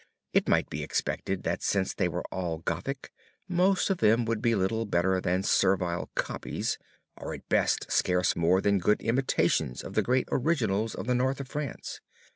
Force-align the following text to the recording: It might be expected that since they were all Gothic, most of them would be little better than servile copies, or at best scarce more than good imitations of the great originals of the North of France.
It 0.33 0.49
might 0.49 0.67
be 0.67 0.81
expected 0.81 1.43
that 1.43 1.61
since 1.61 1.93
they 1.93 2.07
were 2.07 2.23
all 2.31 2.57
Gothic, 2.65 3.11
most 3.47 3.91
of 3.91 3.99
them 3.99 4.25
would 4.25 4.41
be 4.41 4.55
little 4.55 4.87
better 4.87 5.21
than 5.21 5.43
servile 5.43 6.09
copies, 6.15 6.79
or 7.15 7.35
at 7.35 7.47
best 7.49 7.91
scarce 7.91 8.35
more 8.35 8.61
than 8.61 8.79
good 8.79 8.99
imitations 9.03 9.83
of 9.83 9.93
the 9.93 10.01
great 10.01 10.27
originals 10.31 10.95
of 10.95 11.05
the 11.05 11.13
North 11.13 11.39
of 11.39 11.49
France. 11.49 12.01